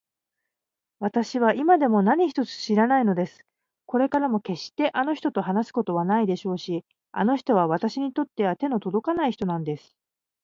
[0.99, 3.45] わたしは今でも何一つ知らないのです。
[3.85, 9.95] これからもけっしてあの人と話すことはないでしょうし、あの人はわたしにとっては手のとどかない人なんです。